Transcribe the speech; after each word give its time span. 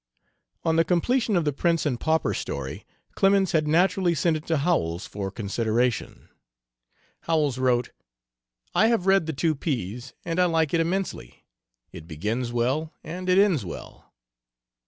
On 0.65 0.77
the 0.77 0.83
completion 0.83 1.35
of 1.35 1.45
The 1.45 1.53
Prince 1.53 1.85
and 1.85 1.99
Pauper 1.99 2.33
story, 2.33 2.87
Clemens 3.13 3.51
had 3.51 3.67
naturally 3.67 4.15
sent 4.15 4.35
it 4.35 4.47
to 4.47 4.57
Howells 4.57 5.05
for 5.05 5.29
consideration. 5.29 6.27
Howells 7.27 7.59
wrote: 7.59 7.91
"I 8.73 8.87
have 8.87 9.05
read 9.05 9.27
the 9.27 9.31
two 9.31 9.53
P's 9.53 10.15
and 10.25 10.39
I 10.39 10.45
like 10.45 10.73
it 10.73 10.79
immensely, 10.81 11.45
it 11.91 12.07
begins 12.07 12.51
well 12.51 12.91
and 13.03 13.29
it 13.29 13.37
ends 13.37 13.63
well." 13.63 14.11